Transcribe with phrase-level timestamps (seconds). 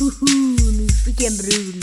[0.00, 1.80] Nyfiken brun.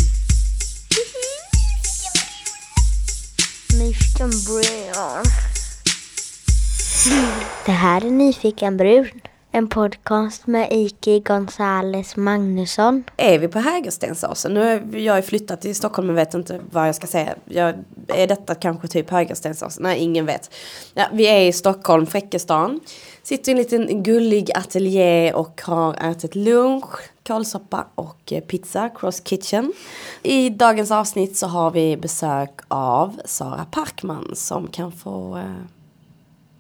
[3.80, 5.24] Nyfiken brun.
[7.66, 9.08] Det här är Nyfiken brun.
[9.52, 13.04] En podcast med Iki Gonzales Magnusson.
[13.18, 14.54] Är vi på Hägerstensåsen?
[14.54, 17.36] Nu har jag flyttat till Stockholm och vet inte vad jag ska säga.
[17.46, 17.76] Jag,
[18.08, 19.84] är detta kanske typ Hägerstensåsen?
[19.84, 20.54] Nej, ingen vet.
[20.94, 22.80] Ja, vi är i Stockholm, Fräckestan.
[23.24, 29.22] Sitter i en liten gullig ateljé och har ätit lunch, kålsoppa och eh, pizza, Cross
[29.26, 29.74] Kitchen.
[30.24, 35.44] I dagens avsnitt så har vi besök av Sara Parkman som kan få eh,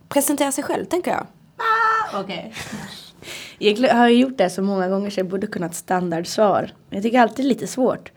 [0.09, 1.27] presentera sig själv, tänker jag.
[1.57, 2.53] Ah, okej.
[3.57, 6.71] Jag har ju gjort det så många gånger så jag borde kunna ett standardsvar.
[6.89, 8.11] Jag tycker alltid det är lite svårt.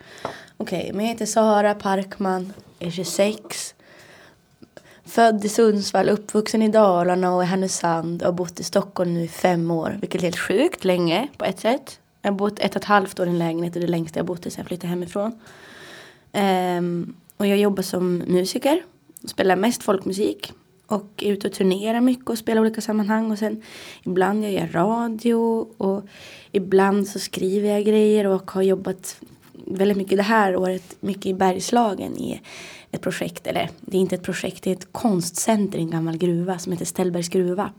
[0.57, 3.75] Okej, men jag heter Sara Parkman, är 26.
[5.05, 9.23] Född i Sundsvall, uppvuxen i Dalarna och i Härnösand och har bott i Stockholm nu
[9.23, 9.99] i fem år.
[10.01, 12.00] Vilket är helt sjukt länge på ett sätt.
[12.23, 14.27] Jag har bott ett och ett halvt år i en lägenhet och det längsta jag
[14.27, 15.33] bott i sen jag flyttade hemifrån.
[16.33, 18.82] Um, och jag jobbar som musiker.
[19.24, 20.52] Spelar mest folkmusik.
[20.87, 23.30] Och är ute och turnerar mycket och spelar i olika sammanhang.
[23.30, 23.62] Och sen
[24.02, 25.68] ibland gör jag radio.
[25.77, 26.04] Och
[26.52, 29.21] ibland så skriver jag grejer och har jobbat
[29.52, 30.96] väldigt mycket det här året.
[31.01, 32.40] Mycket i Bergslagen i
[32.93, 33.46] ett projekt.
[33.46, 36.73] Eller det är inte ett projekt, det är ett konstcenter i en gammal gruva som
[36.73, 37.71] heter Ställbergs gruva.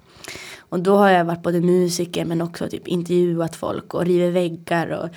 [0.59, 4.88] Och då har jag varit både musiker men också typ intervjuat folk och rivit väggar.
[4.88, 5.09] Och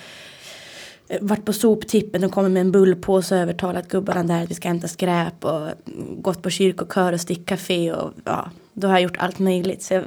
[1.07, 4.55] eh, varit på soptippen och kommit med en bullpåse och övertalat gubbarna där att vi
[4.55, 9.01] ska hämta skräp och mm, gått på kyrkokör och stickcafé och ja, då har jag
[9.01, 9.83] gjort allt möjligt.
[9.83, 10.03] Så jag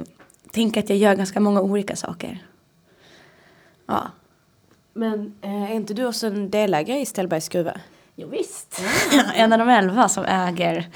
[0.51, 2.43] tänker att jag gör ganska många olika saker.
[3.85, 4.11] Ja.
[4.93, 7.79] Men eh, är inte du också en delägare i Ställbergs gruva?
[8.21, 8.81] Jo, visst.
[9.35, 10.89] en av de elva som äger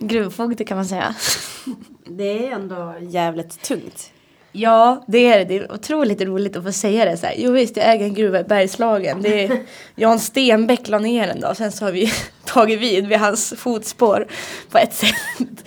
[0.00, 1.14] gruvfogde kan man säga.
[2.04, 4.12] Det är ändå jävligt tungt.
[4.52, 5.44] Ja, det är det.
[5.44, 7.34] Det är otroligt roligt att få säga det så här.
[7.38, 9.22] Jo visst, jag äger en gruva i Bergslagen.
[9.22, 9.62] Det är
[9.94, 11.54] Jan Stenbeck la ner den då.
[11.54, 12.12] Sen så har vi
[12.44, 14.26] tagit vid vid hans fotspår
[14.70, 15.64] på ett sätt.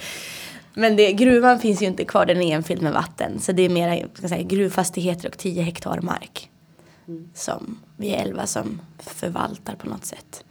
[0.74, 3.40] Men det, gruvan finns ju inte kvar, den är enfylld med vatten.
[3.40, 6.50] Så det är mera ska säga, gruvfastigheter och 10 hektar mark.
[7.34, 10.44] Som vi är elva som förvaltar på något sätt.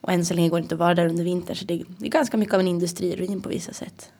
[0.00, 1.56] Och än så länge går det inte att vara där under vintern.
[1.56, 4.12] Så det, det är ganska mycket av en industriruin på vissa sätt.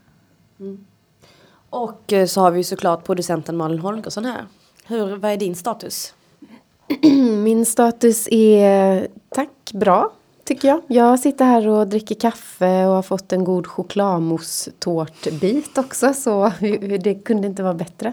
[1.71, 4.47] Och eh, så har vi ju såklart producenten Malin Holgersson här.
[4.85, 6.15] Hur, vad är din status?
[7.45, 10.13] Min status är tack, bra
[10.45, 10.83] tycker jag.
[10.87, 16.53] Jag sitter här och dricker kaffe och har fått en god chokladmousse-tårtbit också så
[17.01, 18.13] det kunde inte vara bättre.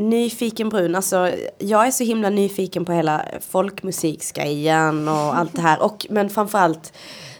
[0.00, 5.82] Nyfiken brun, alltså jag är så himla nyfiken på hela folkmusiksgrejen och allt det här.
[5.82, 6.92] Och, men framförallt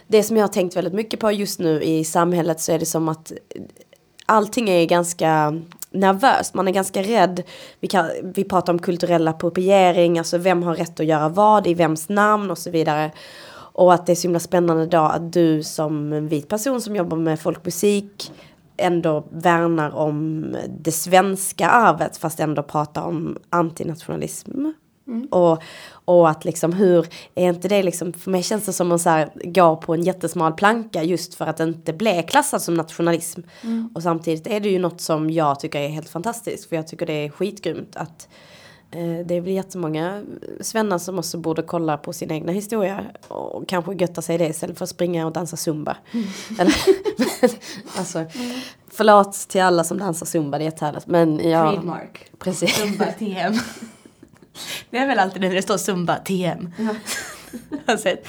[0.07, 2.85] det som jag har tänkt väldigt mycket på just nu i samhället så är det
[2.85, 3.31] som att
[4.25, 5.61] allting är ganska
[5.91, 6.53] nervöst.
[6.53, 7.43] Man är ganska rädd.
[7.79, 11.73] Vi, kan, vi pratar om kulturell appropriering, alltså vem har rätt att göra vad i
[11.73, 13.11] vems namn och så vidare.
[13.73, 16.95] Och att det är så himla spännande då att du som en vit person som
[16.95, 18.31] jobbar med folkmusik
[18.81, 20.45] ändå värnar om
[20.79, 24.65] det svenska arvet fast ändå pratar om antinationalism.
[25.29, 25.63] Och,
[26.05, 29.09] och att liksom hur, är inte det liksom, för mig känns det som att så
[29.09, 33.41] här, gå på en jättesmal planka just för att det inte blir klassat som nationalism.
[33.95, 37.05] Och samtidigt är det ju något som jag tycker är helt fantastiskt för jag tycker
[37.05, 38.27] det är skitgrymt att
[39.25, 40.23] det är väl jättemånga
[40.61, 44.47] svennar som också borde kolla på sin egna historia och kanske götta sig i det
[44.47, 45.97] istället för att springa och dansa zumba.
[46.59, 46.75] Eller,
[47.17, 47.49] men,
[47.97, 48.25] alltså,
[48.93, 51.07] Förlåt till alla som dansar zumba, det är jättehärligt.
[51.07, 52.31] Men ja, Trademark.
[52.39, 52.75] precis.
[52.75, 53.53] Zumba TM.
[54.89, 56.73] Det är väl alltid när det står Zumba TM.
[57.99, 58.27] Sett.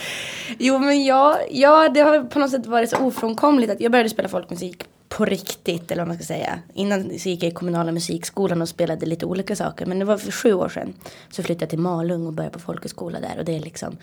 [0.59, 4.11] Jo men ja, ja, det har på något sätt varit så ofrånkomligt att jag började
[4.11, 4.85] spela folkmusik
[5.17, 6.59] på riktigt eller vad man ska säga.
[6.75, 9.87] Innan så gick jag i kommunala musikskolan och spelade lite olika saker.
[9.87, 10.95] Men det var för sju år sedan.
[11.31, 13.39] Så flyttade jag till Malung och började på folkhögskola där.
[13.39, 13.97] Och det är liksom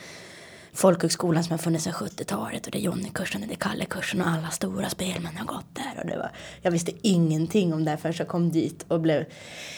[0.73, 2.65] folkhögskolan som har funnits sedan 70-talet.
[2.65, 6.01] Och det är Johnny-kursen och det är Kalle-kursen och alla stora spelmän har gått där.
[6.01, 6.31] Och det var,
[6.61, 9.25] jag visste ingenting om det här förrän jag kom dit och blev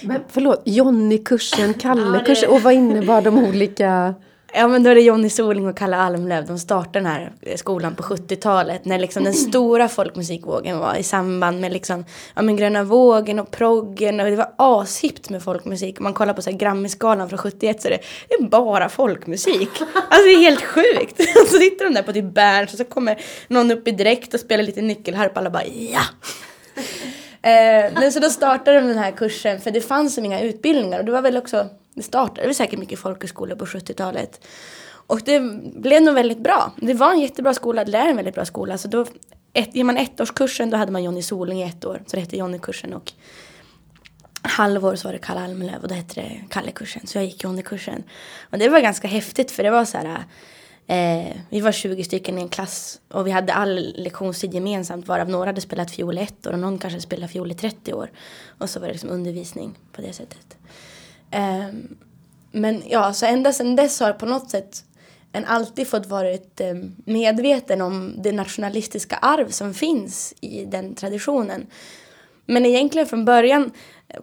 [0.03, 4.15] Men förlåt, Jonny-kursen, Kalle-kursen och vad innebar de olika...
[4.53, 6.45] Ja men då är det Johnny Soling och Kalle Almlöv.
[6.45, 8.85] De startade den här skolan på 70-talet.
[8.85, 12.05] När liksom den stora folkmusikvågen var i samband med liksom,
[12.35, 14.19] ja men gröna vågen och proggen.
[14.19, 15.99] Och det var ashippt med folkmusik.
[15.99, 17.99] Om man kollar på så här Grammisgalan från 71 så är det,
[18.29, 19.69] det är bara folkmusik.
[19.81, 21.19] Alltså det är helt sjukt.
[21.19, 24.33] Och så sitter de där på typ Berns och så kommer någon upp i dräkt
[24.33, 25.39] och spelar lite nyckelharpa.
[25.39, 26.01] Alla bara ja.
[27.43, 30.99] Eh, men så då startade de den här kursen för det fanns som inga utbildningar
[30.99, 34.47] och det var väl också, det startade väl säkert mycket folkhögskolor på 70-talet.
[35.07, 35.39] Och det
[35.75, 36.71] blev nog väldigt bra.
[36.77, 38.77] Det var en jättebra skola, det är en väldigt bra skola.
[38.77, 39.05] Så då,
[39.53, 42.37] ett, ger man ettårskursen då hade man Jonny Soling i ett år, så det hette
[42.37, 42.93] Jonny-kursen.
[42.93, 43.13] och
[44.41, 47.07] halvår så var det Kalle Almlöv och då hette det Kalle-kursen.
[47.07, 48.03] Så jag gick Jonny-kursen.
[48.51, 50.23] Och det var ganska häftigt för det var så här.
[50.87, 55.29] Eh, vi var 20 stycken i en klass och vi hade all lektionstid gemensamt varav
[55.29, 58.11] några hade spelat fiol i ett år och någon kanske spelade fiol i 30 år.
[58.57, 60.57] Och så var det liksom undervisning på det sättet.
[61.35, 61.97] Um,
[62.51, 64.83] men ja, så ända sedan dess har jag på något sätt
[65.31, 71.67] en alltid fått varit um, medveten om det nationalistiska arv som finns i den traditionen.
[72.45, 73.71] Men egentligen från början,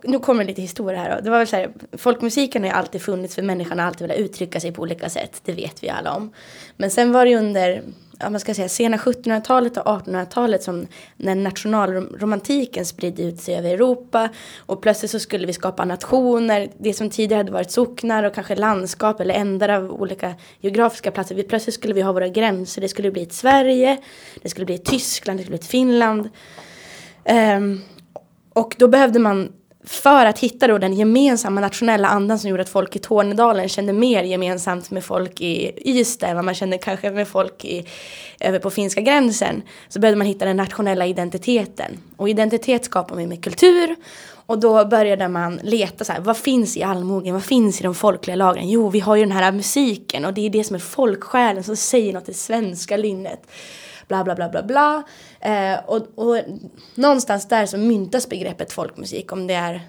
[0.05, 1.23] nu kommer lite historia här.
[1.23, 4.23] Det var väl så här, folkmusiken har ju alltid funnits för människan har alltid velat
[4.23, 5.41] uttrycka sig på olika sätt.
[5.45, 6.33] Det vet vi alla om.
[6.77, 7.83] Men sen var det ju under
[8.19, 10.87] ja, man ska säga, sena 1700-talet och 1800-talet som
[11.17, 14.29] när nationalromantiken spridde ut sig över Europa.
[14.59, 16.69] Och plötsligt så skulle vi skapa nationer.
[16.79, 21.35] Det som tidigare hade varit socknar och kanske landskap eller ändar av olika geografiska platser.
[21.35, 22.81] Vi, plötsligt skulle vi ha våra gränser.
[22.81, 23.97] Det skulle bli ett Sverige,
[24.43, 26.29] det skulle bli ett Tyskland, det skulle bli ett Finland.
[27.57, 27.83] Um,
[28.53, 29.53] och då behövde man
[29.85, 33.93] för att hitta då den gemensamma nationella andan som gjorde att folk i Tornedalen kände
[33.93, 37.87] mer gemensamt med folk i Ystad än vad man kände kanske med folk i,
[38.41, 39.63] över på finska gränsen.
[39.89, 41.99] Så behövde man hitta den nationella identiteten.
[42.17, 43.97] Och identitet skapar man med kultur.
[44.47, 47.95] Och då började man leta så här, vad finns i allmogen, vad finns i de
[47.95, 48.69] folkliga lagren?
[48.69, 51.77] Jo, vi har ju den här musiken och det är det som är folksjälen som
[51.77, 53.41] säger något i svenska lynnet
[54.09, 55.03] bla bla bla bla bla.
[55.41, 56.39] Eh, och, och
[56.95, 59.89] någonstans där så myntas begreppet folkmusik om det är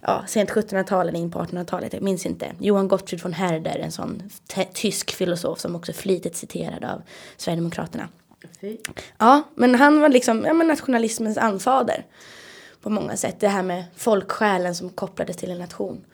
[0.00, 2.52] ja, sent 1700-tal eller in på 1800-talet, jag minns inte.
[2.58, 4.30] Johan Gottfried von Herder, en sån
[4.74, 7.02] tysk filosof som också flitigt citerad av
[7.36, 8.08] Sverigedemokraterna.
[9.18, 12.06] Ja, men han var liksom ja, men nationalismens anfader
[12.80, 13.40] på många sätt.
[13.40, 16.04] Det här med folksjälen som kopplades till en nation.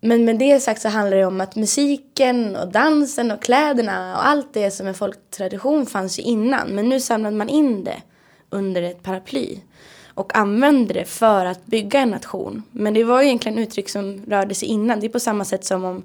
[0.00, 4.26] Men med det sagt så handlar det om att musiken och dansen och kläderna och
[4.26, 6.68] allt det som är folktradition fanns ju innan.
[6.68, 8.02] Men nu samlade man in det
[8.50, 9.58] under ett paraply
[10.14, 12.62] och använde det för att bygga en nation.
[12.70, 15.00] Men det var egentligen uttryck som rörde sig innan.
[15.00, 16.02] Det är på samma sätt som om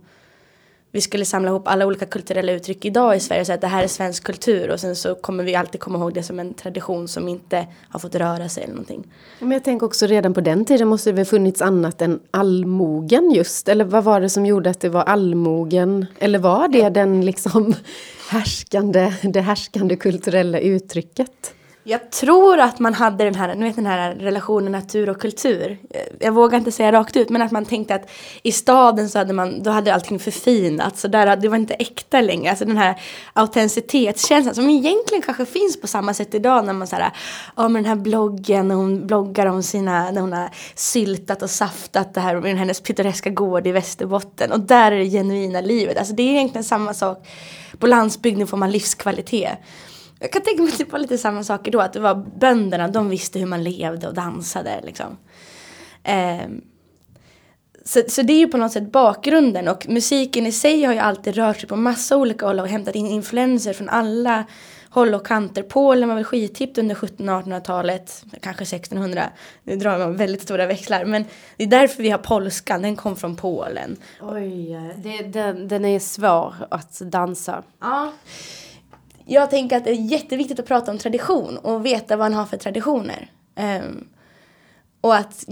[0.92, 3.68] vi skulle samla ihop alla olika kulturella uttryck idag i Sverige och säga att det
[3.68, 6.54] här är svensk kultur och sen så kommer vi alltid komma ihåg det som en
[6.54, 9.08] tradition som inte har fått röra sig eller någonting.
[9.40, 13.32] Men jag tänker också redan på den tiden måste det väl funnits annat än allmogen
[13.32, 13.70] just?
[13.70, 16.06] Eller vad var det som gjorde att det var allmogen?
[16.20, 17.76] Eller var det den liksom
[18.30, 21.54] härskande, det härskande kulturella uttrycket?
[21.84, 25.78] Jag tror att man hade den här, ni vet den här relationen natur och kultur.
[26.20, 28.10] Jag vågar inte säga rakt ut, men att man tänkte att
[28.44, 31.02] i staden så hade man, då hade allting förfinats.
[31.02, 32.50] Så där, det var inte äkta längre.
[32.50, 33.02] Alltså den här
[33.34, 37.12] autenticitetskänslan som egentligen kanske finns på samma sätt idag när man så här,
[37.56, 41.50] ja men den här bloggen, när hon bloggar om sina, när hon har syltat och
[41.50, 44.52] saftat det här med hennes pittoreska gård i Västerbotten.
[44.52, 45.98] Och där är det genuina livet.
[45.98, 47.28] Alltså det är egentligen samma sak.
[47.80, 49.58] På landsbygden får man livskvalitet.
[50.22, 51.82] Jag kan tänka mig att det var lite samma saker då.
[51.82, 55.18] Att det var bönderna, de visste hur man levde och dansade liksom.
[56.04, 56.42] Eh,
[57.86, 61.00] så, så det är ju på något sätt bakgrunden och musiken i sig har ju
[61.00, 64.46] alltid rört sig på massa olika håll och hämtat in influenser från alla
[64.90, 65.64] håll och kanter.
[65.64, 69.24] Polen var väl skithippt under 1700-1800-talet, kanske 1600.
[69.64, 71.26] Nu drar man väldigt stora växlar men
[71.58, 73.98] det är därför vi har polskan, den kom från Polen.
[74.22, 77.64] Oj, det, den, den är svår att dansa.
[77.80, 78.12] Ja
[79.32, 82.46] jag tänker att det är jätteviktigt att prata om tradition och veta vad man har
[82.46, 83.32] för traditioner.
[83.56, 84.08] Um,
[85.02, 85.46] och att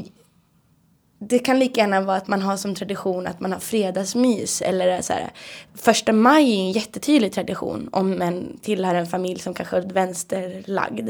[1.20, 5.02] det kan lika gärna vara att man har som tradition att man har fredagsmys eller
[5.02, 5.30] så här,
[5.76, 11.10] första maj är en jättetydlig tradition om man tillhör en familj som kanske är vänsterlagd.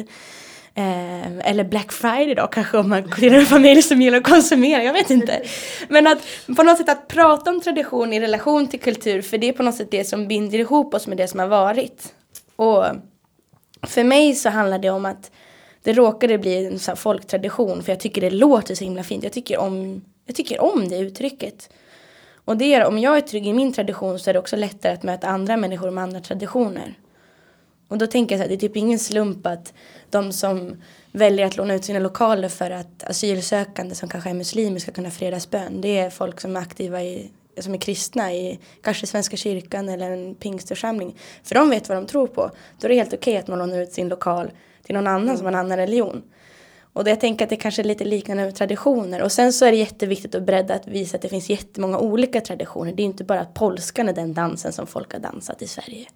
[0.75, 4.83] Eh, eller Black Friday då kanske om man tillhör en familj som gillar att konsumera,
[4.83, 5.41] jag vet inte.
[5.87, 6.17] Men att
[6.55, 9.63] på något sätt att prata om tradition i relation till kultur för det är på
[9.63, 12.13] något sätt det som binder ihop oss med det som har varit.
[12.59, 12.85] Och
[13.81, 15.31] för mig så handlar det om att
[15.83, 19.23] det råkade bli en sån folktradition för jag tycker det låter så himla fint.
[19.23, 21.69] Jag tycker om, jag tycker om det uttrycket.
[22.45, 24.93] Och det är, om jag är trygg i min tradition så är det också lättare
[24.93, 26.93] att möta andra människor med andra traditioner.
[27.87, 29.73] Och då tänker jag så här, det är typ ingen slump att
[30.09, 34.79] de som väljer att låna ut sina lokaler för att asylsökande som kanske är muslimer
[34.79, 35.81] ska kunna fredagsbön.
[35.81, 40.11] Det är folk som är aktiva i som är kristna i kanske Svenska kyrkan eller
[40.11, 41.15] en pingstförsamling.
[41.43, 42.51] För de vet vad de tror på.
[42.79, 44.51] Då är det helt okej okay att man lånar ut sin lokal
[44.83, 46.23] till någon annan som har en annan religion.
[46.93, 49.21] Och det, jag tänker att det kanske är lite liknande med traditioner.
[49.21, 52.41] Och sen så är det jätteviktigt att bredda att visa att det finns jättemånga olika
[52.41, 52.93] traditioner.
[52.93, 56.07] Det är inte bara att polskan är den dansen som folk har dansat i Sverige.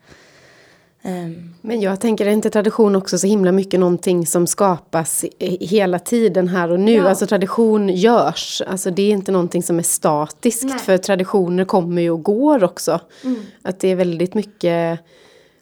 [1.05, 1.53] Um.
[1.61, 6.47] Men jag tänker, är inte tradition också så himla mycket någonting som skapas hela tiden
[6.47, 6.93] här och nu?
[6.93, 7.09] Ja.
[7.09, 10.63] Alltså tradition görs, alltså det är inte någonting som är statiskt.
[10.63, 10.79] Nej.
[10.79, 12.99] För traditioner kommer ju och går också.
[13.23, 13.41] Mm.
[13.61, 14.99] Att det är väldigt mycket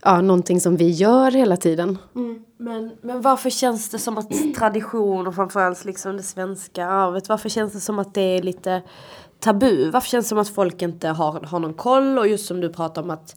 [0.01, 1.98] ja, någonting som vi gör hela tiden.
[2.57, 7.50] Men, men varför känns det som att tradition och framförallt liksom det svenska arvet, varför
[7.50, 8.81] känns det som att det är lite
[9.39, 9.89] tabu?
[9.89, 12.17] Varför känns det som att folk inte har, har någon koll?
[12.17, 13.36] Och just som du pratar om att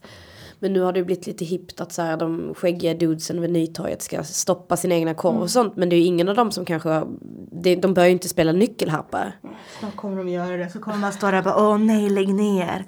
[0.59, 3.49] men nu har det ju blivit lite hippt att så här, de skäggiga dudesen vid
[3.51, 5.75] Nytorget ska stoppa sin egna korv och sånt.
[5.75, 7.03] Men det är ju ingen av dem som kanske,
[7.51, 9.31] det- de börjar ju inte spela nyckelharpa.
[9.79, 10.69] Snart kommer de göra det.
[10.69, 12.85] Så kommer man stå där och bara åh nej lägg ner.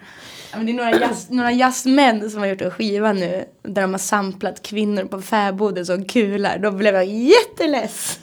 [0.51, 3.45] Ja, men det är några, jazz, några jazzmän som har gjort en skiva nu.
[3.63, 6.57] Där de har samplat kvinnor på fäboden som kular.
[6.57, 8.19] Då blev jag jätteless.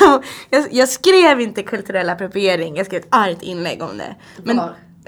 [0.50, 2.76] jag, jag skrev inte kulturell appropriering.
[2.76, 4.14] Jag skrev ett argt inlägg om det.
[4.42, 4.56] Men,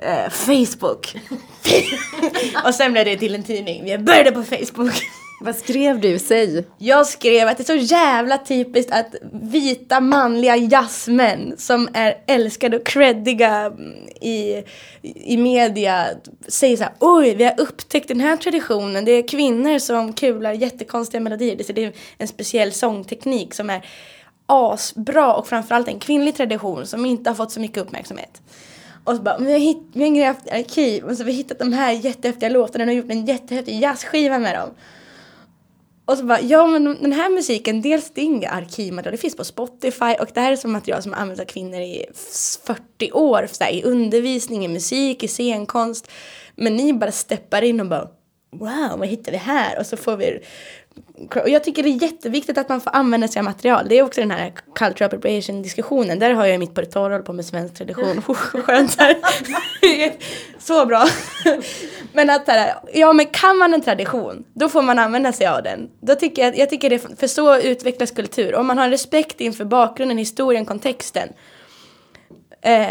[0.02, 1.16] eh, Facebook.
[2.64, 3.88] och sen blev det till en tidning.
[3.88, 4.94] Jag började på Facebook.
[5.40, 6.18] Vad skrev du?
[6.18, 6.64] Säg.
[6.78, 12.76] Jag skrev att det är så jävla typiskt att vita manliga jazzmän som är älskade
[12.76, 13.72] och creddiga
[14.20, 14.62] i,
[15.14, 16.06] i media
[16.48, 19.04] säger så här: oj vi har upptäckt den här traditionen.
[19.04, 21.56] Det är kvinnor som kular jättekonstiga melodier.
[21.56, 23.86] Det är- Det är en speciell sångteknik som är
[24.46, 28.42] asbra och framförallt en kvinnlig tradition som inte har fått så mycket uppmärksamhet.
[29.08, 31.26] Och så bara, men vi har, hitt, vi har grävt i arkiv och så har
[31.26, 34.70] vi hittat de här jättehäftiga låtarna och gjort en jättehäftig jazzskiva med dem.
[36.04, 39.36] Och så bara, ja men den här musiken, dels det är inga arkivmaterial, det finns
[39.36, 42.06] på Spotify och det här är som material som används av kvinnor i
[42.66, 46.10] 40 år, så här, i undervisning, i musik, i scenkonst.
[46.56, 48.08] Men ni bara steppar in och bara,
[48.50, 49.78] wow, vad hittar vi här?
[49.78, 50.40] Och så får vi
[51.42, 53.86] och jag tycker det är jätteviktigt att man får använda sig av material.
[53.88, 56.18] Det är också den här cultural appropriation diskussionen.
[56.18, 58.22] Där har jag mitt på det torra håller på med svensk tradition.
[58.34, 59.16] Skönt här.
[60.58, 61.06] Så bra.
[62.12, 65.62] Men att här, ja men kan man en tradition, då får man använda sig av
[65.62, 65.90] den.
[66.00, 68.54] Då tycker jag, jag tycker det, för så utvecklas kultur.
[68.54, 71.28] Om man har respekt inför bakgrunden, historien, kontexten.
[72.62, 72.88] Eh,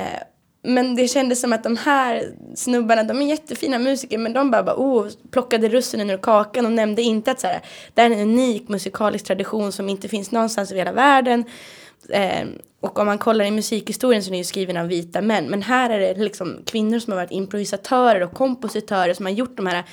[0.61, 4.63] men det kändes som att de här snubbarna, de är jättefina musiker men de bara,
[4.63, 7.61] bara oh, plockade russinen ur kakan och nämnde inte att så här,
[7.93, 11.43] det här är en unik musikalisk tradition som inte finns någonstans i hela världen.
[12.09, 12.47] Eh,
[12.79, 15.45] och om man kollar i musikhistorien så är den ju skriven av vita män.
[15.45, 19.57] Men här är det liksom kvinnor som har varit improvisatörer och kompositörer som har gjort
[19.57, 19.83] de här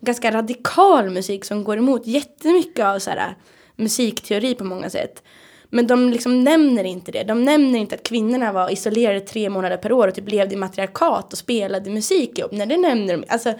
[0.00, 3.36] ganska radikal musik som går emot jättemycket av så här,
[3.76, 5.22] musikteori på många sätt.
[5.70, 7.22] Men de liksom nämner inte det.
[7.22, 10.58] De nämner inte att kvinnorna var isolerade tre månader per år och typ levde i
[10.58, 12.52] matriarkat och spelade musik ihop.
[12.52, 13.24] Nej, det nämner de.
[13.28, 13.54] Alltså,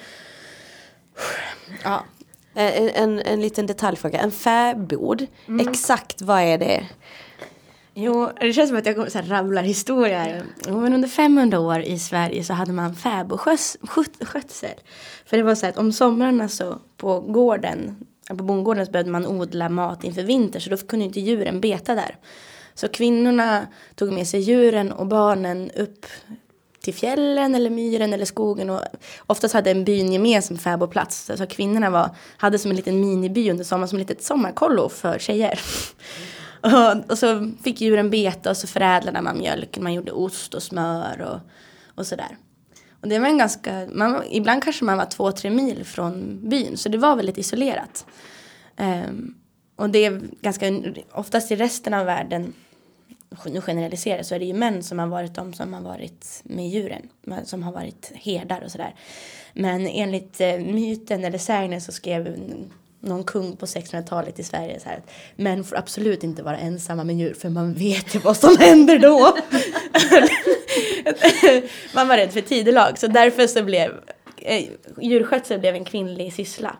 [1.85, 2.05] ja.
[2.55, 5.27] Eh, En, en, en liten detaljfråga, en fäbod,
[5.69, 6.87] exakt vad är det?
[7.95, 10.43] Jo, det känns som att jag kommer så här rabblar historier.
[10.69, 14.75] Jo, men under 500 år i Sverige så hade man fäbodskötsel.
[15.27, 18.07] För det var så att om somrarna så på gården,
[18.39, 21.95] på bondgården så behövde man odla mat inför vinter så då kunde inte djuren beta
[21.95, 22.17] där.
[22.75, 26.07] Så kvinnorna tog med sig djuren och barnen upp
[26.81, 28.81] till fjällen eller myren eller skogen och
[29.27, 31.31] oftast hade en byn gemensam fäbodplats.
[31.37, 35.19] Så kvinnorna var, hade som en liten miniby under sommaren, som ett litet sommarkollo för
[35.19, 35.61] tjejer.
[36.63, 40.63] Och, och så fick djuren beta och så förädlade man mjölken, man gjorde ost och
[40.63, 41.41] smör och,
[41.95, 42.37] och sådär.
[43.01, 46.77] Och det var en ganska, man, ibland kanske man var två, tre mil från byn
[46.77, 48.07] så det var väldigt isolerat.
[48.77, 49.35] Um,
[49.77, 52.53] och det är ganska, oftast i resten av världen,
[53.47, 56.41] nu generaliserar jag, så är det ju män som har varit de som har varit
[56.45, 57.09] med djuren,
[57.45, 58.95] som har varit herdar och sådär.
[59.53, 62.37] Men enligt eh, myten eller sägnen så skrev
[63.01, 67.05] någon kung på 1600-talet i Sverige så här att män får absolut inte vara ensamma
[67.05, 69.19] med djur för man vet ju vad som händer då.
[71.95, 73.91] man var rädd för tidelag så därför så blev
[74.37, 74.65] eh,
[75.01, 76.77] djurskötsel blev en kvinnlig syssla.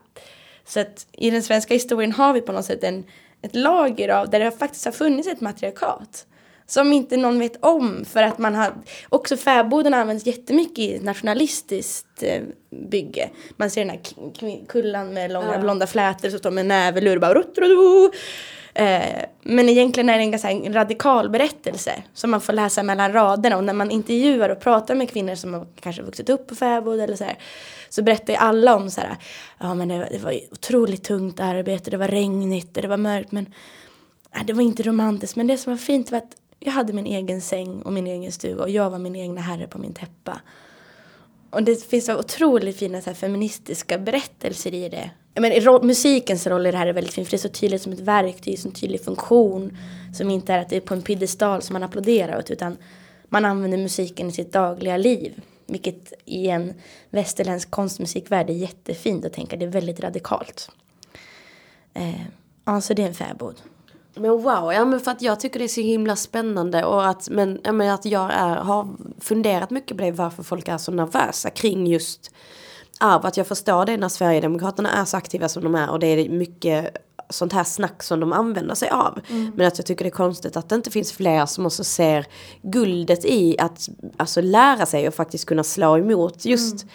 [0.65, 3.05] Så att i den svenska historien har vi på något sätt en,
[3.43, 6.27] ett lager av där det faktiskt har funnits ett matriarkat.
[6.71, 8.73] Som inte någon vet om för att man har,
[9.09, 12.43] också fäboden används jättemycket i nationalistiskt eh,
[12.91, 13.31] bygge.
[13.57, 17.35] Man ser den här kullan med långa blonda flätor som står med näverlur och bara
[17.35, 18.11] rutrudu.
[18.75, 23.57] Eh, men egentligen är det en ganska radikal berättelse som man får läsa mellan raderna
[23.57, 27.01] och när man intervjuar och pratar med kvinnor som har kanske vuxit upp på fäbod
[27.01, 27.39] eller så här
[27.89, 29.17] så berättar ju alla om så här,
[29.59, 33.55] ja men det, det var otroligt tungt arbete, det var regnigt, det var mörkt men
[34.35, 37.07] Nej, det var inte romantiskt men det som var fint var att jag hade min
[37.07, 40.41] egen säng och min egen stuga och jag var min egna herre på min täppa.
[41.51, 45.11] Och det finns så otroligt fina så här, feministiska berättelser i det.
[45.35, 47.83] Men ro- musikens roll i det här är väldigt fin för det är så tydligt
[47.83, 49.77] som ett verktyg, som en tydlig funktion.
[50.15, 52.77] Som inte är att det är på en piedestal som man applåderar åt utan
[53.29, 55.43] man använder musiken i sitt dagliga liv.
[55.67, 56.75] Vilket i en
[57.11, 60.71] västerländsk konstmusikvärld är jättefint att tänka, det är väldigt radikalt.
[61.95, 62.21] Eh,
[62.65, 63.61] ja, så det är en fäbod.
[64.21, 67.29] Men wow, ja men för att jag tycker det är så himla spännande och att,
[67.31, 68.89] men, ja, men att jag är, har
[69.21, 72.31] funderat mycket på det varför folk är så nervösa kring just
[73.01, 73.27] arv.
[73.27, 76.29] Att jag förstår det när Sverigedemokraterna är så aktiva som de är och det är
[76.29, 76.97] mycket
[77.31, 79.21] sånt här snack som de använder sig av.
[79.55, 82.27] Men att jag tycker det är konstigt att det inte finns fler som också ser
[82.63, 86.87] guldet i att alltså, lära sig och faktiskt kunna slå emot just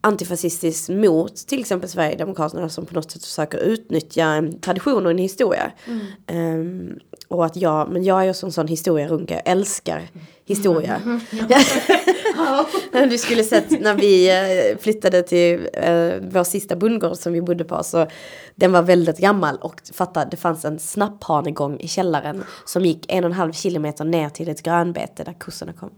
[0.00, 5.18] antifascistiskt mot till exempel Sverigedemokraterna som på något sätt försöker utnyttja en tradition och en
[5.18, 5.72] historia.
[6.26, 10.08] Ehm, och att jag, men jag är ju en sån historierunka, jag älskar
[10.50, 11.00] historia.
[13.10, 17.64] du skulle sett när vi eh, flyttade till eh, vår sista bondgård som vi bodde
[17.64, 17.82] på.
[17.82, 18.06] Så
[18.54, 23.24] den var väldigt gammal och fatta, det fanns en snapphanegång i källaren som gick en
[23.24, 25.90] och en halv kilometer ner till ett grönbete där kossorna kom.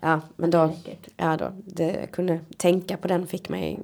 [0.00, 0.76] Ja, men då,
[1.16, 3.80] ja då, det, jag kunde tänka på den fick mig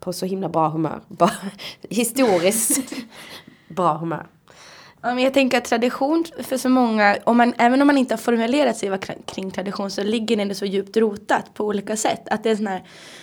[0.00, 1.00] på så himla bra humör.
[1.08, 1.32] Bara,
[1.90, 2.80] historiskt
[3.68, 4.26] bra humör.
[5.04, 8.14] Ja, men jag tänker att tradition för så många, om man, även om man inte
[8.14, 12.28] har formulerat sig kring tradition så ligger den så djupt rotat på olika sätt.
[12.30, 12.82] Att det är sån här,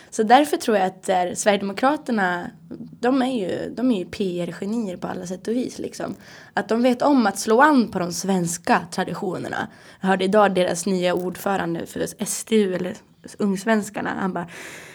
[0.09, 2.51] så därför tror jag att där, Sverigedemokraterna,
[2.99, 5.79] de är ju, de är ju PR-genier på alla sätt och vis.
[5.79, 6.15] Liksom.
[6.53, 9.67] Att de vet om att slå an på de svenska traditionerna.
[10.01, 12.93] Jag hörde idag deras nya ordförande för SDU, eller
[13.37, 14.47] Ungsvenskarna, han bara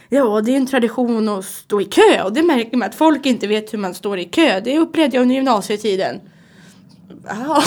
[0.09, 3.27] Ja, det är en tradition att stå i kö och det märker man att folk
[3.27, 4.61] inte vet hur man står i kö.
[4.61, 6.21] Det upplevde jag under gymnasietiden.
[7.27, 7.63] Jaha,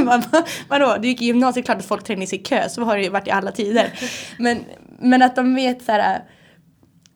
[0.04, 0.22] man
[0.68, 0.96] vadå?
[1.00, 2.68] Du gick i gymnasiet, klart att folk tränar sig i kö.
[2.68, 3.98] Så har det ju varit i alla tider.
[4.38, 4.64] Men,
[4.98, 6.24] men att de vet så här.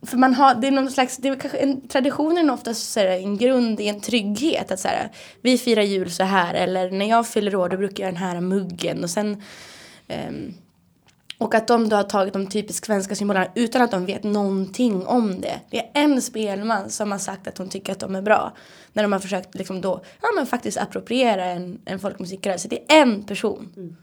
[0.06, 3.00] För man har, det är någon slags, det är kanske en, traditionen är oftast så
[3.00, 4.72] här, en grund i en trygghet.
[4.72, 5.08] Att så här,
[5.42, 6.54] vi firar jul så här.
[6.54, 9.04] Eller när jag fyller år då brukar jag den här muggen.
[9.04, 9.42] Och sen
[10.28, 10.54] um,
[11.40, 15.06] och att de då har tagit de typiskt svenska symbolerna utan att de vet någonting
[15.06, 15.60] om det.
[15.70, 18.52] Det är en spelman som har sagt att hon tycker att de är bra.
[18.92, 22.68] När de har försökt liksom då, ja men faktiskt appropriera en, en folkmusikrörelse.
[22.68, 23.96] Det är en person.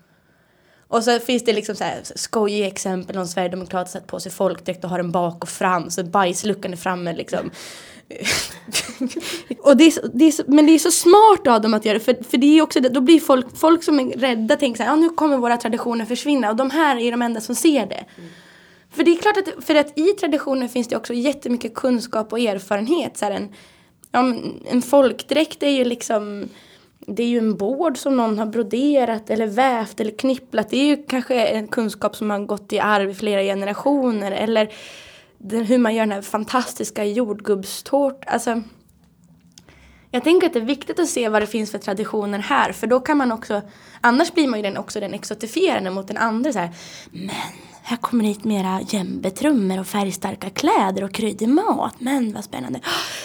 [0.87, 3.15] Och så finns det liksom så här skojiga exempel.
[3.15, 5.89] Någon sverigedemokrat satt på sig folkdräkt och har den bak och fram.
[5.89, 7.51] Så bajsluckan är framme liksom.
[9.63, 11.85] och det är, så- det är så, men det är så smart av dem att
[11.85, 12.03] göra det.
[12.03, 14.89] För, för det är också då blir folk, folk som är rädda tänker så här,
[14.91, 16.49] ja nu kommer våra traditioner försvinna.
[16.49, 18.05] Och de här är de enda som ser det.
[18.91, 22.39] För det är klart att, för att i traditionen finns det också jättemycket kunskap och
[22.39, 23.17] erfarenhet.
[23.17, 23.49] Så här en,
[24.11, 24.33] ja,
[24.71, 26.49] en folkdräkt är ju liksom
[27.09, 30.69] det är ju en bård som någon har broderat eller vävt eller knipplat.
[30.69, 34.31] Det är ju kanske en kunskap som har gått i arv i flera generationer.
[34.31, 34.69] Eller
[35.37, 38.61] den, hur man gör den här fantastiska jordgubbstårtan, Alltså,
[40.11, 42.71] jag tänker att det är viktigt att se vad det finns för traditioner här.
[42.71, 43.61] För då kan man också,
[44.01, 46.53] annars blir man ju den, också den exotifierande mot den andra.
[46.53, 46.69] Så här,
[47.11, 47.29] men
[47.81, 51.95] här kommer det hit mera djembetrummor och färgstarka kläder och kryddig mat.
[51.99, 52.79] Men vad spännande.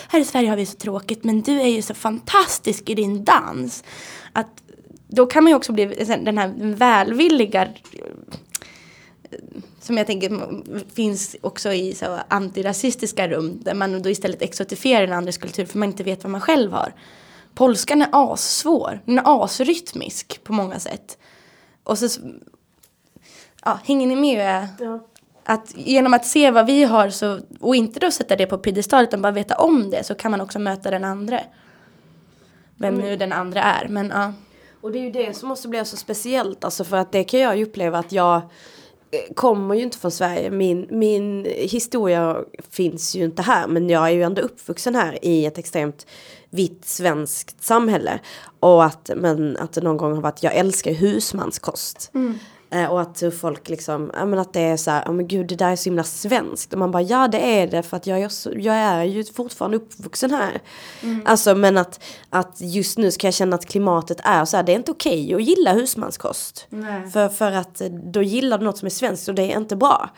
[0.08, 3.24] Här i Sverige har vi så tråkigt men du är ju så fantastisk i din
[3.24, 3.84] dans.
[4.32, 4.62] Att
[5.08, 5.86] då kan man ju också bli
[6.24, 7.68] den här välvilliga
[9.82, 10.30] som jag tänker
[10.94, 15.78] finns också i så antirasistiska rum där man då istället exotifierar den andres kultur för
[15.78, 16.94] man inte vet vad man själv har.
[17.54, 21.18] Polskan är assvår, den är asrytmisk på många sätt.
[21.84, 22.20] Och så,
[23.64, 24.68] ja, hänger ni med?
[25.44, 29.04] Att genom att se vad vi har så, och inte då sätta det på piedestal
[29.04, 31.40] utan bara veta om det så kan man också möta den andra.
[32.76, 34.32] Vem nu den andra är, men ja.
[34.80, 37.40] Och det är ju det som måste bli så speciellt, alltså för att det kan
[37.40, 38.42] jag ju uppleva att jag
[39.34, 40.50] kommer ju inte från Sverige.
[40.50, 42.36] Min, min historia
[42.70, 46.06] finns ju inte här, men jag är ju ändå uppvuxen här i ett extremt
[46.50, 48.20] vitt svenskt samhälle.
[48.60, 52.10] Och att, men att det någon gång har varit, jag älskar husmanskost.
[52.12, 52.38] husmanskost.
[52.72, 55.46] Eh, Och att folk liksom, ja men att det är så här, ja men gud
[55.48, 56.72] det där är så himla svenskt.
[56.72, 59.76] Och man bara, ja det är det för att jag så, jag är ju fortfarande
[59.76, 60.60] uppvuxen här.
[61.24, 64.72] Alltså men att, att just nu ska jag känna att klimatet är så här, det
[64.72, 66.66] är inte okej att gilla husmanskost.
[67.12, 69.76] För, för att eh, då gillar du något som är svenskt och det är inte
[69.76, 70.10] bra.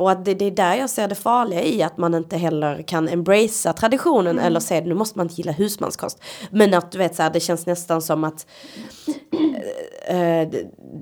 [0.00, 2.82] Och att det, det är där jag ser det farliga i att man inte heller
[2.82, 6.22] kan embracea traditionen eller säga nu måste man inte gilla husmanskost.
[6.50, 8.46] Men att du vet så här, det känns nästan som att
[10.08, 10.48] eh,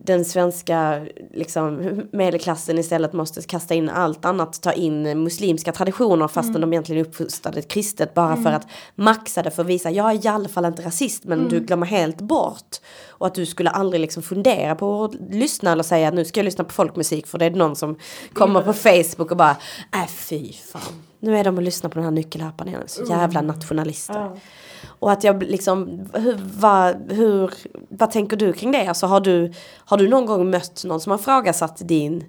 [0.05, 6.61] den svenska liksom, medelklassen istället måste kasta in allt annat, ta in muslimska traditioner fastän
[6.61, 10.27] de egentligen är uppfostrade kristet bara för att maxa det för att visa, jag är
[10.27, 12.77] i alla fall inte rasist men du glömmer helt bort.
[13.09, 16.45] Och att du skulle aldrig liksom fundera på att lyssna eller säga nu ska jag
[16.45, 17.97] lyssna på folkmusik för det är någon som
[18.33, 19.57] kommer på Facebook och bara,
[19.95, 21.03] äh fy fan.
[21.21, 24.41] Nu är de och lyssnar på den här nyckelharpan igen, så jävla nationalister.
[24.87, 27.51] Och att jag liksom, hur, vad, hur,
[27.89, 28.87] vad tänker du kring det?
[28.87, 32.25] Alltså har du, har du någon gång mött någon som har frågasatt din,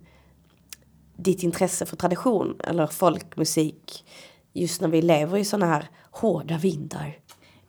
[1.17, 4.05] ditt intresse för tradition eller folkmusik?
[4.53, 7.17] Just när vi lever i sådana här hårda vindar.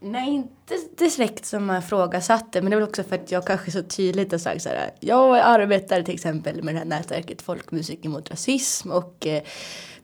[0.03, 3.71] Nej, inte direkt som jag ifrågasatte, men det är väl också för att jag kanske
[3.71, 4.91] så tydligt har sagt så här.
[5.01, 9.43] Jag arbetar till exempel med det här nätverket Folkmusik mot rasism och eh,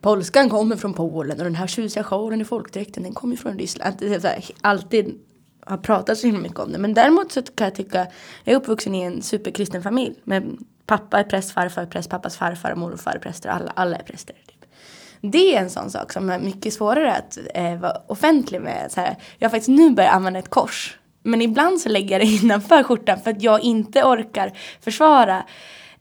[0.01, 3.95] polskan kommer från Polen och den här tjusiga showen i folkdräkten den kommer från Ryssland.
[3.99, 5.19] Det är så här, alltid
[5.67, 6.79] har pratat så himla mycket om det.
[6.79, 8.07] Men däremot så kan jag tycka,
[8.45, 12.37] jag är uppvuxen i en superkristen familj med pappa är präst, farfar är präst, pappas
[12.37, 14.37] farfar och morfar är präster, alla, alla är präster.
[15.21, 18.93] Det är en sån sak som är mycket svårare att eh, vara offentlig med.
[18.93, 20.99] Så här, jag har faktiskt nu börjat använda ett kors.
[21.23, 25.47] Men ibland så lägger jag det innanför skjortan för att jag inte orkar försvara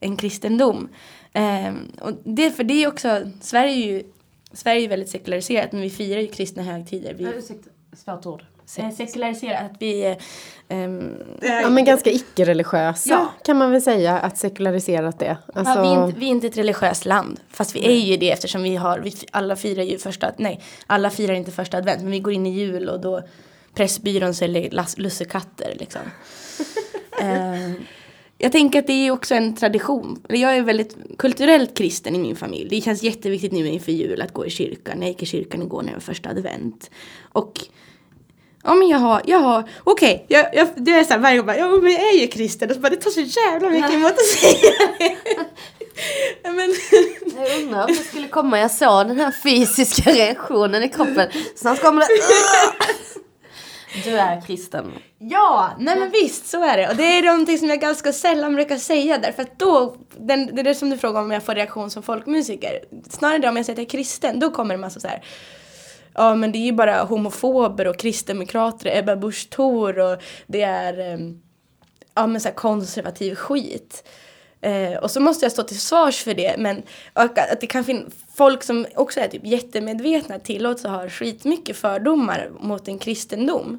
[0.00, 0.88] en kristendom.
[1.32, 4.02] Eh, och det, för det är också, Sverige är ju
[4.52, 7.14] Sverige är väldigt sekulariserat men vi firar ju kristna högtider.
[7.14, 8.42] Vi, Ursäkta, svårt ord
[8.78, 10.16] eh, sekulariserat, att vi...
[10.68, 13.28] ehm, Ja men ganska icke-religiösa Ja.
[13.44, 15.36] kan man väl säga att sekulariserat det.
[15.54, 17.40] Alltså, Ja, vi, är inte, vi är inte ett religiöst land.
[17.50, 21.10] Fast vi är ju det eftersom vi har, vi, alla firar ju första, nej, alla
[21.10, 22.02] firar inte första advent.
[22.02, 23.22] Men vi går in i jul och då
[23.74, 26.02] Pressbyrån säljer lussekatter liksom.
[27.22, 27.72] Eh,
[28.38, 30.22] jag tänker att det är också en tradition.
[30.28, 32.68] Jag är väldigt kulturellt kristen i min familj.
[32.70, 35.00] Det känns jätteviktigt nu inför jul att gå i kyrkan.
[35.02, 36.90] Jag gick i kyrkan igår när det var första advent.
[37.32, 37.52] Och
[38.66, 41.56] Ja men jag har, jag har, okej, jag, jag, det är såhär varje gång bara,
[41.56, 44.12] ja men jag är ju kristen och så bara det tar så jävla mycket emot
[44.12, 45.16] att säga det.
[46.50, 46.74] Men,
[47.36, 51.28] Jag undrar om det skulle komma, jag såg den här fysiska reaktionen i kroppen.
[51.56, 52.06] Snart kommer det.
[54.04, 54.92] Du är kristen.
[55.18, 56.88] ja, nej men visst så är det.
[56.88, 60.60] Och det är någonting som jag ganska sällan brukar säga därför att då, den, det
[60.60, 62.80] är det som du frågar om jag får reaktion som folkmusiker.
[63.10, 65.22] Snarare det om jag säger att jag är kristen, då kommer det massa så här.
[66.16, 70.98] Ja men det är ju bara homofober och kristdemokrater, Ebba Busch Thor och det är
[70.98, 71.40] ehm,
[72.14, 74.08] ja, men så här konservativ skit.
[74.60, 76.54] Eh, och så måste jag stå till svars för det.
[76.58, 81.76] Men att det kan finnas folk som också är typ jättemedvetna tillåts att ha skitmycket
[81.76, 83.78] fördomar mot en kristendom.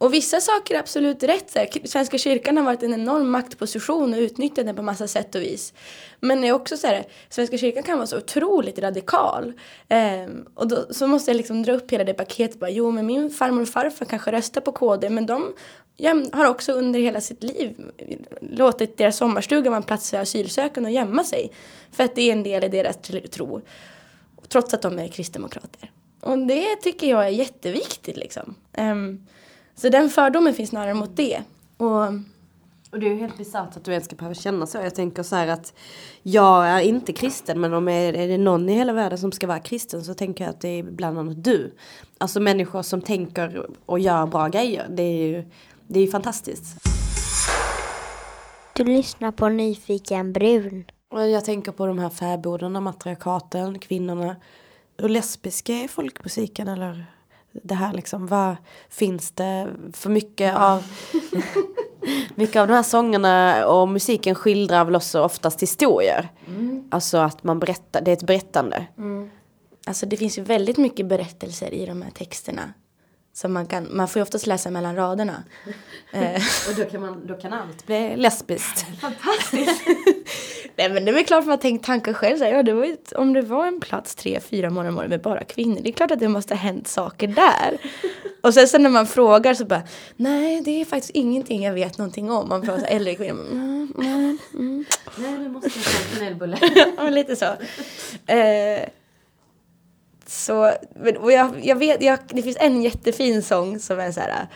[0.00, 1.56] Och vissa saker är absolut rätt.
[1.84, 5.74] Svenska kyrkan har varit en enorm maktposition och utnyttjat den på massa sätt och vis.
[6.20, 9.52] Men det är också så här, Svenska kyrkan kan vara så otroligt radikal.
[9.88, 12.60] Ehm, och då, så måste jag liksom dra upp hela det paketet.
[12.60, 15.54] Bara, jo, men min farmor och farfar kanske röstar på KD, men de
[16.32, 17.76] har också under hela sitt liv
[18.40, 21.52] låtit deras sommarstuga vara en plats för asylsökande och gömma sig.
[21.92, 22.96] För att det är en del i deras
[23.30, 23.60] tro.
[24.48, 25.90] Trots att de är kristdemokrater.
[26.20, 28.54] Och det tycker jag är jätteviktigt liksom.
[28.72, 29.26] Ehm,
[29.80, 31.42] så den fördomen finns snarare mot det.
[31.76, 32.12] Och
[32.92, 34.78] Och det är ju helt bisarrt att du ens ska behöva känna så.
[34.78, 35.74] Jag tänker så här att
[36.22, 39.46] jag är inte kristen men om är, är det någon i hela världen som ska
[39.46, 41.74] vara kristen så tänker jag att det är bland annat du.
[42.18, 44.86] Alltså människor som tänker och gör bra grejer.
[44.90, 45.44] Det är ju,
[45.86, 46.76] det är ju fantastiskt.
[48.72, 50.84] Du lyssnar på Nyfiken brun.
[51.12, 54.36] Och jag tänker på de här fäbodarna, matriarkaten, kvinnorna.
[54.98, 57.06] Hur lesbiska är folkmusiken eller
[57.52, 58.26] det här liksom?
[58.26, 58.56] Vad
[58.88, 60.84] finns det för mycket av
[62.34, 66.28] Mycket av de här sångerna och musiken skildrar väl också oftast historier.
[66.90, 68.86] Alltså att man berättar, det är ett berättande.
[69.86, 72.72] Alltså det finns ju väldigt mycket berättelser i de här texterna.
[73.32, 75.42] Som man kan, man får ju oftast läsa mellan raderna.
[76.12, 78.86] Eh, Och då kan, man, då kan allt bli lesbiskt.
[80.76, 82.38] Nej men det är väl klart man har tänkt tankar själv.
[82.38, 84.98] Så här, ja, det var ju, om det var en plats tre, fyra månader om
[84.98, 85.78] året med bara kvinnor.
[85.82, 87.78] Det är klart att det måste ha hänt saker där.
[88.40, 89.82] Och sen, sen när man frågar så bara.
[90.16, 92.48] Nej det är faktiskt ingenting jag vet någonting om.
[92.48, 93.46] Man frågar här, äldre kvinnor.
[93.50, 94.84] Mm, mm, mm.
[95.18, 96.58] Nej, nu måste ta en kanelbulle.
[96.96, 97.44] ja, men lite så.
[98.32, 98.88] Eh,
[100.26, 100.72] så,
[101.20, 104.48] och jag, jag vet, jag, det finns en jättefin sång som är så här.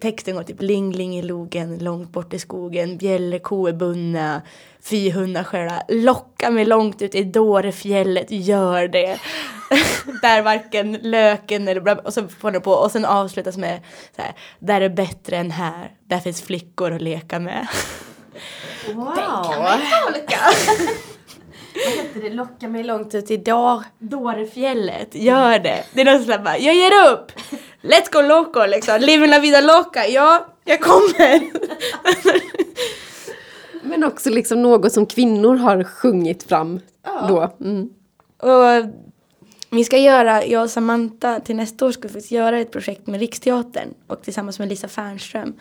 [0.00, 4.42] Texten går typ ling ling i logen, långt bort i skogen, bjälle, ko är bunna,
[4.82, 9.18] fy hundar skälla, locka mig långt ut i Dårefjället, gör det.
[10.22, 13.80] där varken löken eller bla, och så får den på och sen avslutas med
[14.16, 17.66] så här, där är bättre än här, där finns flickor att leka med.
[18.94, 19.04] Wow!
[19.04, 20.38] Tolka!
[21.74, 22.30] Vad heter det?
[22.30, 23.82] Locka mig långt ut i dår.
[23.98, 25.84] Dårefjället, gör det.
[25.92, 27.32] Det är sånt där bara, jag ger upp!
[27.84, 31.50] Let's go loco liksom, living la vida loca, ja, jag kommer!
[33.82, 36.80] Men också liksom något som kvinnor har sjungit fram
[37.28, 37.56] då.
[37.60, 37.90] Mm.
[38.38, 38.90] Och
[39.70, 43.06] vi ska göra, jag och Samantha till nästa år ska vi faktiskt göra ett projekt
[43.06, 45.54] med Riksteatern och tillsammans med Lisa Fernström.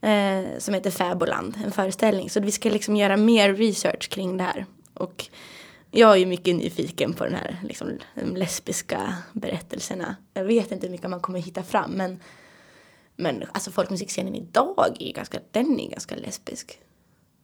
[0.00, 2.30] Eh, som heter Fäboland, en föreställning.
[2.30, 4.66] Så vi ska liksom göra mer research kring det här.
[4.94, 5.24] Och
[5.90, 7.98] jag är ju mycket nyfiken på den här liksom,
[8.34, 10.16] lesbiska berättelserna.
[10.34, 12.20] Jag vet inte hur mycket man kommer hitta fram men
[13.20, 16.80] men alltså folkmusikscenen idag är ganska, den är ganska lesbisk.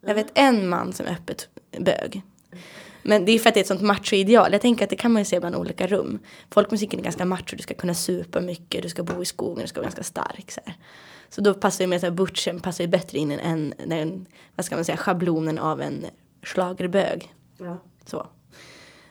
[0.06, 2.22] Jag vet en man som är öppet bög.
[3.02, 4.52] Men det är för att det är ett sånt machoideal.
[4.52, 6.18] Jag tänker att det kan man ju se bland olika rum.
[6.50, 9.68] Folkmusiken är ganska macho, du ska kunna supa mycket, du ska bo i skogen, du
[9.68, 10.50] ska vara ganska stark.
[10.50, 10.76] Så, här.
[11.28, 14.66] så då passar ju mer så här, butchen passar ju bättre in än den, vad
[14.66, 16.06] ska man säga, schablonen av en
[16.42, 17.34] schlagerbög.
[17.58, 17.78] Ja.
[18.06, 18.26] Så.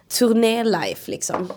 [0.08, 1.50] Turné-life liksom.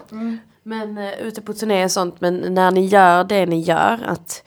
[0.63, 4.43] Men uh, ute på turné och sånt, men när ni gör det ni gör, att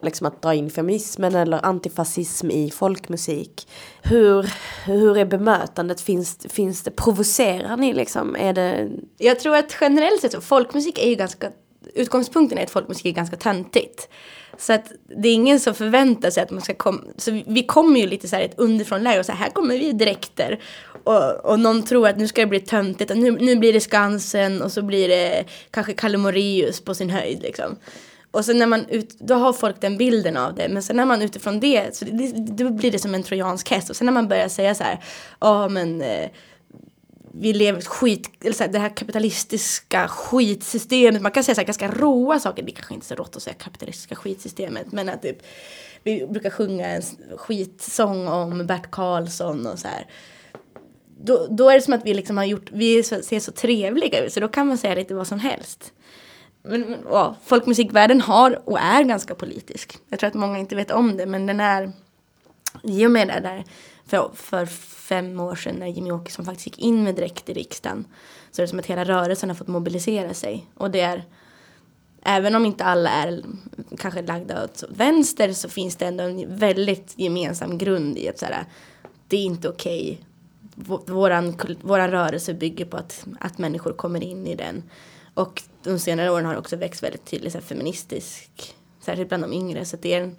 [0.00, 3.68] liksom att dra in feminismen eller antifascism i folkmusik.
[4.02, 4.52] Hur,
[4.84, 6.00] hur är bemötandet?
[6.00, 8.36] Finns, finns det, provocerar ni liksom?
[8.36, 8.90] Är det...
[9.16, 11.50] Jag tror att generellt sett så, folkmusik är ju ganska,
[11.94, 14.08] utgångspunkten är att folkmusik är ganska töntigt.
[14.58, 14.92] Så att
[15.22, 18.28] det är ingen som förväntar sig att man ska komma, så vi, kommer ju lite
[18.28, 20.60] så här ett underifrånläge och så här, här kommer vi direkter.
[21.04, 23.80] Och, och någon tror att nu ska det bli töntigt och nu, nu blir det
[23.80, 27.76] Skansen och så blir det kanske Kalle Moraeus på sin höjd liksom.
[28.30, 30.68] Och sen när man ut, då har folk den bilden av det.
[30.68, 33.90] Men sen när man utifrån det, så det, då blir det som en trojansk häst.
[33.90, 35.04] Och sen när man börjar säga så här,
[35.40, 36.28] ja men eh,
[37.40, 41.22] vi lever skit, eller så här, det här kapitalistiska skitsystemet.
[41.22, 42.62] Man kan säga så här, ganska råa saker.
[42.62, 44.92] Det kanske inte är så rått att säga kapitalistiska skitsystemet.
[44.92, 45.42] Men att typ,
[46.02, 47.02] vi brukar sjunga en
[47.36, 50.06] skitsång om Bert Karlsson och så här.
[51.20, 54.32] Då, då är det som att vi liksom har gjort, vi ser så trevliga ut
[54.32, 55.92] så då kan man säga lite vad som helst.
[56.62, 59.98] Men ja, folkmusikvärlden har och är ganska politisk.
[60.08, 61.92] Jag tror att många inte vet om det men den är
[62.82, 63.64] i och med det där
[64.08, 68.04] för, för fem år sedan när Jimmy Åkesson faktiskt gick in med direkt i riksdagen
[68.50, 70.66] så är det som att hela rörelsen har fått mobilisera sig.
[70.74, 71.24] Och det är,
[72.22, 73.42] även om inte alla är
[73.98, 78.46] kanske lagda åt vänster så finns det ändå en väldigt gemensam grund i att så
[78.46, 78.64] här,
[79.28, 80.20] det är inte okej.
[81.06, 84.82] Våran, våran rörelse bygger på att, att människor kommer in i den.
[85.34, 89.42] Och de senare åren har det också växt väldigt tydligt så här, feministisk, särskilt bland
[89.42, 89.84] de yngre.
[89.84, 90.36] Så det är en,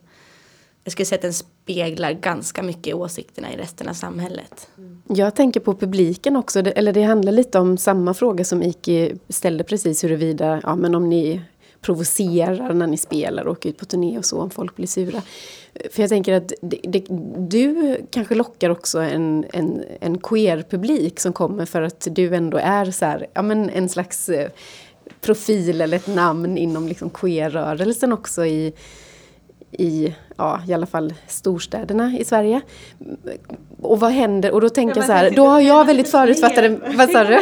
[0.89, 4.67] jag skulle säga att den speglar ganska mycket åsikterna i resten av samhället.
[5.07, 9.63] Jag tänker på publiken också, eller det handlar lite om samma fråga som Iki ställde
[9.63, 11.41] precis huruvida, ja men om ni
[11.81, 15.21] provocerar när ni spelar och åker ut på turné och så om folk blir sura.
[15.91, 17.05] För jag tänker att det, det,
[17.37, 22.91] du kanske lockar också en, en, en queer-publik som kommer för att du ändå är
[22.91, 24.49] så här, ja men en slags eh,
[25.21, 28.73] profil eller ett namn inom liksom queer-rörelsen också i,
[29.71, 32.61] i, ja, i alla fall storstäderna i Sverige.
[33.81, 34.51] Och vad händer?
[34.51, 36.79] Och då tänker jag så här, då har jag väldigt förutfattade...
[36.95, 37.39] Vad sa du?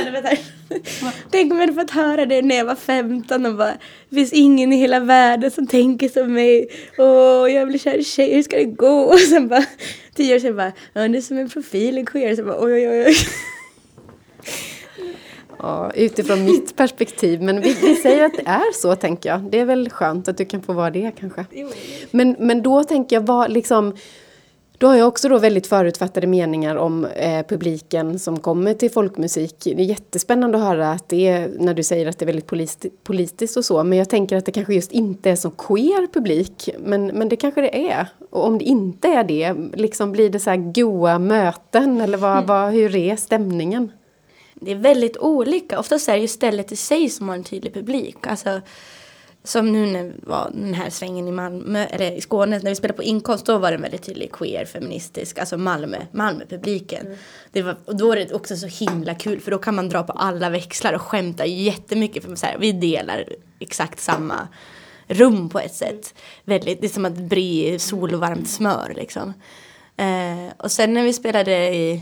[1.31, 3.73] Tänk om jag hade fått höra det när jag var 15 och bara
[4.09, 6.67] Det finns ingen i hela världen som tänker som mig.
[6.97, 8.99] Åh, jag blir kär i tjej, hur ska det gå?
[9.01, 9.65] Och sen bara
[10.15, 12.35] tio år sedan bara Ja, du är som en profil, en queer.
[12.35, 13.15] Så bara oj, oj, oj.
[15.59, 17.41] Ja, utifrån mitt perspektiv.
[17.41, 19.41] Men vi, vi, säger att det är så, tänker jag.
[19.41, 21.45] Det är väl skönt att du kan få vara det, kanske.
[22.11, 23.95] Men, men då tänker jag, vad liksom...
[24.79, 29.55] Då har jag också då väldigt förutfattade meningar om eh, publiken som kommer till folkmusik.
[29.63, 32.47] Det är jättespännande att höra att det är, när du säger att det är väldigt
[32.47, 33.83] politi politiskt och så.
[33.83, 36.69] Men jag tänker att det kanske just inte är så queer publik.
[36.79, 38.07] Men, men det kanske det är.
[38.29, 42.01] Och om det inte är det, liksom blir det så här goa möten?
[42.01, 42.45] Eller vad, mm.
[42.45, 43.91] vad, hur är stämningen?
[44.61, 45.79] Det är väldigt olika.
[45.79, 48.27] Oftast är det ju stället i sig som har en tydlig publik.
[48.27, 48.61] Alltså,
[49.43, 52.97] som nu när var den här svängen i Malmö, eller i Skåne, när vi spelade
[52.97, 57.05] på inkomst, då var det väldigt tydlig queer, feministisk, alltså Malmö, Malmö-publiken.
[57.05, 57.17] Mm.
[57.51, 60.03] Det var, och då är det också så himla kul, för då kan man dra
[60.03, 63.25] på alla växlar och skämta jättemycket, för så här, vi delar
[63.59, 64.47] exakt samma
[65.07, 66.13] rum på ett sätt.
[66.43, 69.33] Väldigt, det är som att bre solvarmt smör liksom.
[69.97, 72.01] Eh, och sen när vi spelade i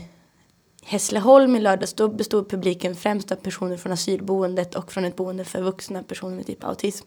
[0.88, 5.44] Hässleholm i lördags då bestod publiken främst av personer från asylboendet och från ett boende
[5.44, 7.06] för vuxna personer med typ autism.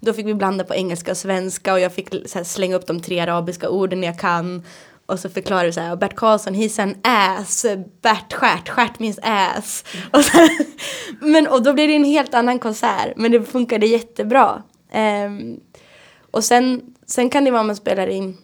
[0.00, 3.00] Då fick vi blanda på engelska och svenska och jag fick här, slänga upp de
[3.00, 4.62] tre arabiska orden jag kan.
[5.06, 7.66] Och så förklarade vi så här, Bert Karlsson, he's an ass,
[8.02, 9.84] Bert stjärt, stjärt means ass.
[10.12, 10.38] Och, så,
[11.20, 14.62] men, och då blev det en helt annan konsert, men det funkade jättebra.
[15.26, 15.60] Um,
[16.30, 18.36] och sen, sen kan det vara om man spelar in,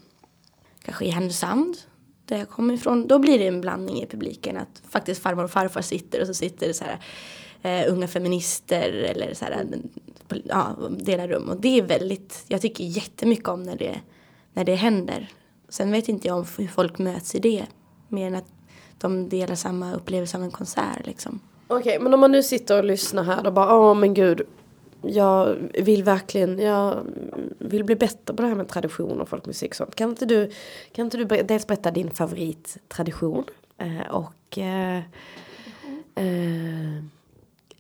[0.85, 1.77] kanske i Härnösand,
[2.25, 4.57] där jag kommer ifrån, då blir det en blandning i publiken.
[4.57, 6.99] Att faktiskt farmor och farfar sitter och så sitter det så här,
[7.85, 9.67] uh, unga feminister eller så här,
[10.45, 11.49] ja, delar rum.
[11.49, 14.01] Och det är väldigt, jag tycker jättemycket om när det,
[14.53, 15.29] när det händer.
[15.69, 17.67] Sen vet inte jag om hur folk möts i det.
[18.09, 18.53] Mer än att
[18.99, 21.41] de delar samma upplevelse av en konsert liksom.
[21.67, 24.43] Okej, okay, men om man nu sitter och lyssnar här och bara, åh men gud,
[25.03, 26.99] jag vill verkligen, jag
[27.69, 29.95] vill bli bättre på det här med tradition och folkmusik och sånt.
[29.95, 30.51] Kan inte du,
[30.93, 33.45] kan inte du dels berätta din favorittradition
[33.79, 34.99] eh, och eh,
[36.15, 37.05] eh,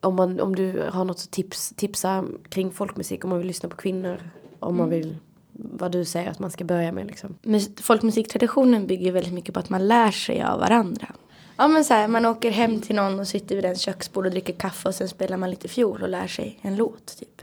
[0.00, 3.76] om, man, om du har något tips, tipsa kring folkmusik om man vill lyssna på
[3.76, 5.00] kvinnor, om man mm.
[5.00, 5.16] vill
[5.56, 7.38] vad du säger att man ska börja med liksom.
[7.80, 11.14] Folkmusiktraditionen bygger väldigt mycket på att man lär sig av varandra.
[11.56, 14.30] Ja men så här, man åker hem till någon och sitter vid den köksbord och
[14.30, 17.42] dricker kaffe och sen spelar man lite fiol och lär sig en låt typ.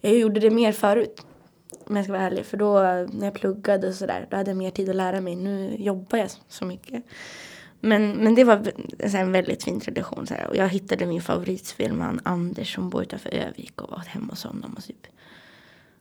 [0.00, 1.22] Jag gjorde det mer förut.
[1.86, 2.46] Om jag ska vara ärlig.
[2.46, 2.80] För då
[3.12, 5.36] när jag pluggade och sådär, då hade jag mer tid att lära mig.
[5.36, 7.04] Nu jobbar jag så mycket.
[7.80, 10.26] Men, men det var en väldigt fin tradition.
[10.26, 10.46] Så här.
[10.46, 14.74] Och jag hittade min favoritspelman Anders som bor utanför Övik och var hemma hos honom.
[14.76, 15.06] Och typ,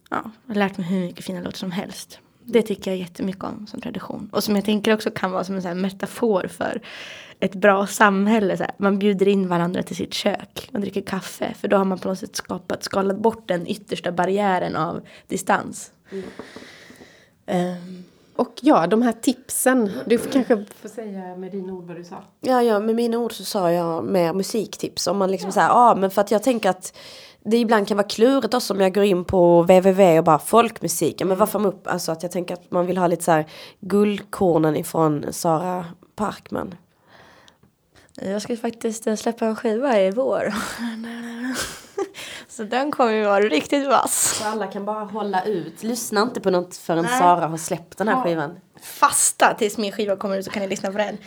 [0.10, 2.20] ja, jag har lärt mig hur mycket fina låtar som helst.
[2.52, 4.30] Det tycker jag jättemycket om som tradition.
[4.32, 6.82] Och som jag tänker också kan vara som en så här metafor för
[7.40, 8.58] ett bra samhälle.
[8.58, 8.72] Så här.
[8.78, 11.54] Man bjuder in varandra till sitt kök och dricker kaffe.
[11.54, 15.92] För då har man på något sätt skapat, skalat bort den yttersta barriären av distans.
[17.48, 18.04] Um,
[18.36, 19.92] Och ja, de här tipsen.
[20.06, 22.24] Du får kanske få säga med dina ord vad du sa.
[22.42, 25.08] Ja, ja, med mina ord så sa jag mer musiktips.
[25.08, 26.98] Om man liksom säger, ja men för att jag tänker att
[27.44, 31.24] det ibland kan vara klurigt också om jag går in på www och bara folkmusik.
[31.24, 31.88] Men vad får man upp?
[31.88, 33.46] Alltså att jag tänker att man vill ha lite så här
[33.80, 36.76] guldkornen ifrån Sara Parkman.
[38.16, 40.54] jag ska faktiskt eh, släppa en skiva i vår.
[42.48, 44.38] Så den kommer ju vara riktigt vass.
[44.38, 45.84] Så alla kan bara hålla ut.
[45.84, 48.24] Lyssna inte på något förrän Sara har släppt den här Ja.
[48.24, 48.56] skivan.
[48.82, 51.18] Fasta tills min skiva kommer ut så kan ni lyssna på den.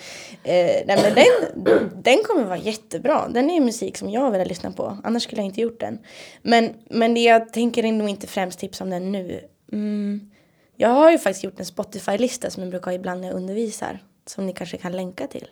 [0.44, 3.28] Eh, nej men den, den kommer vara jättebra.
[3.28, 4.98] Den är musik som jag vill lyssna på.
[5.04, 5.98] Annars skulle jag inte gjort den.
[6.42, 9.40] Men, men det jag tänker nog inte främst tipsa om den nu.
[9.72, 10.30] Mm,
[10.76, 14.02] jag har ju faktiskt gjort en Spotify-lista som jag brukar ha ibland när jag undervisar.
[14.26, 15.48] Som ni kanske kan länka till.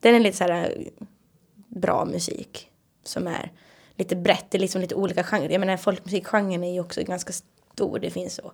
[0.00, 0.74] Den är lite så här
[1.68, 2.68] bra musik.
[3.04, 3.52] Som är
[3.96, 4.44] lite brett.
[4.48, 5.50] Det är liksom lite olika genrer.
[5.50, 7.98] Jag menar folkmusikgenren är ju också ganska stor.
[7.98, 8.52] Det finns så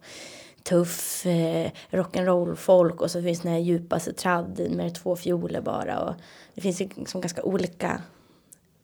[0.62, 6.00] tuff eh, rock'n'roll folk och så finns den här djupaste tradd med två fioler bara.
[6.00, 6.14] Och
[6.54, 8.02] det finns ju liksom ganska olika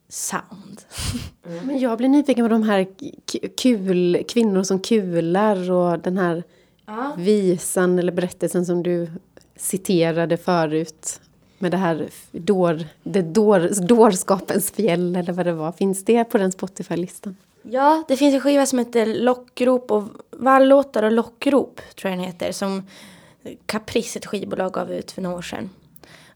[0.08, 0.80] sound.
[1.62, 2.86] Men jag blir nyfiken på de här
[3.56, 6.42] kul, kvinnor som kular och den här
[7.16, 9.10] visan eller berättelsen som du
[9.56, 11.20] citerade förut.
[11.58, 15.72] Med det här dår, det dår, dårskapens fjäll eller vad det var.
[15.72, 17.36] Finns det på den Spotify-listan?
[17.70, 22.26] Ja, det finns en skiva som heter Lockrop och Vallåtar och Lockrop tror jag den
[22.26, 22.52] heter.
[22.52, 22.88] Som
[23.66, 25.70] Caprice, ett skivbolag, gav ut för några år sedan.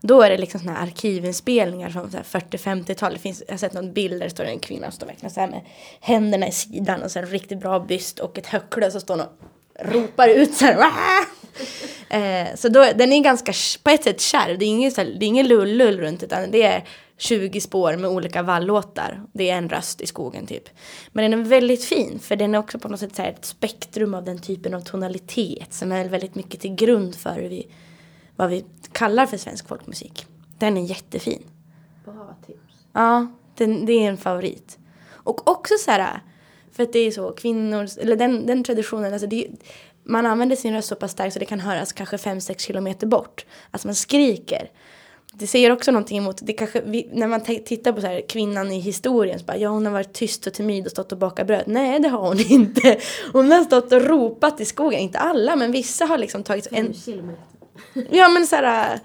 [0.00, 3.24] Då är det liksom såna här arkivinspelningar från 40-50-talet.
[3.24, 5.48] Jag har sett någon bild där det står en kvinna som står verkligen så här
[5.48, 5.60] med
[6.00, 9.28] händerna i sidan och så en riktigt bra byst och ett höckle så står och
[9.92, 10.92] ropar ut så här.
[12.10, 14.58] Eh, så då, den är ganska på ett sätt kärv.
[14.58, 16.84] Det är ingen, så här, det är ingen lull-lull runt utan det är
[17.18, 19.22] 20 spår med olika vallåtar.
[19.32, 20.68] Det är en röst i skogen typ.
[21.12, 24.14] Men den är väldigt fin för den är också på något sätt så ett spektrum
[24.14, 27.66] av den typen av tonalitet som är väldigt mycket till grund för vi,
[28.36, 30.26] vad vi kallar för svensk folkmusik.
[30.58, 31.42] Den är jättefin.
[32.04, 32.58] Bra tips.
[32.92, 34.78] Ja, den, det är en favorit.
[35.10, 36.20] Och också så här,
[36.72, 39.46] för att det är så, kvinnor, eller den, den traditionen, alltså det,
[40.04, 43.46] man använder sin röst så pass starkt så det kan höras kanske 5-6 kilometer bort.
[43.70, 44.70] Alltså man skriker.
[45.38, 48.72] Det säger också någonting emot, det kanske, vi, när man tittar på så här, kvinnan
[48.72, 51.46] i historien så bara, ja hon har varit tyst och timid och stått och bakat
[51.46, 51.64] bröd.
[51.66, 53.00] Nej det har hon inte.
[53.32, 56.94] Hon har stått och ropat i skogen, inte alla men vissa har liksom tagit en,
[58.10, 59.00] Ja men så här,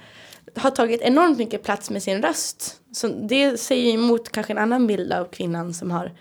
[0.56, 2.82] har tagit enormt mycket plats med sin röst.
[2.92, 6.12] Så det säger ju emot kanske en annan bild av kvinnan som har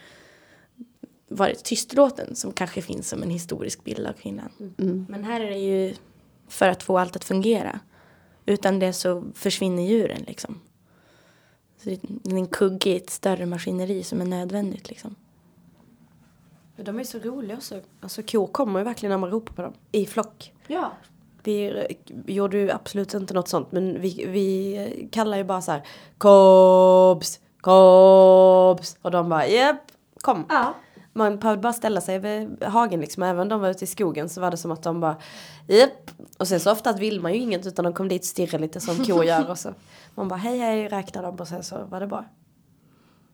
[1.28, 4.50] varit tystlåten som kanske finns som en historisk bild av kvinnan.
[5.08, 5.94] Men här är det ju
[6.48, 7.80] för att få allt att fungera.
[8.46, 10.60] Utan det så försvinner djuren liksom.
[11.76, 15.14] Så det är en kugge i ett större maskineri som är nödvändigt liksom.
[16.76, 17.80] De är så roliga också.
[18.00, 19.72] Alltså kor kommer ju verkligen när man ropar på dem.
[19.92, 20.52] I flock.
[20.66, 20.92] Ja.
[21.42, 25.82] Vi gjorde ju absolut inte något sånt men vi, vi kallar ju bara så här
[26.18, 29.82] Kobs, kobs och de bara japp,
[30.20, 30.46] kom.
[30.48, 30.74] Ja.
[31.12, 33.22] Man behövde bara ställa sig vid hagen liksom.
[33.22, 35.16] Även om de var ute i skogen så var det som att de bara
[35.66, 36.10] japp.
[36.38, 38.80] Och sen så ofta vill man ju inget utan de kom dit och stirrade lite
[38.80, 39.74] som kor gör och så.
[40.14, 42.24] Man bara hej hej räknar dem och sen så var det bra.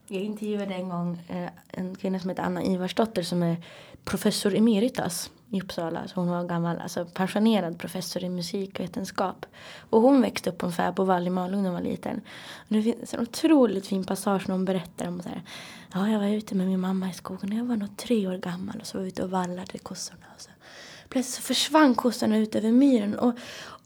[0.09, 3.65] Jag intervjuade en gång eh, en kvinna som heter Anna Ivarsdotter som är
[4.05, 6.09] professor emeritus i Uppsala.
[6.09, 9.47] Så hon var gammal, alltså pensionerad professor i musikvetenskap.
[9.91, 12.21] Och hon växte upp på en fäbodvall i Malung när hon var liten.
[12.59, 15.43] Och det finns en otroligt fin passage när hon berättar om så här.
[15.93, 17.57] Ja, jag var ute med min mamma i skogen.
[17.57, 20.27] Jag var nog tre år gammal och så var vi ute och vallade kossorna.
[20.35, 20.51] Och så.
[21.09, 23.15] Plötsligt så försvann kossorna ut över myren.
[23.15, 23.35] Och,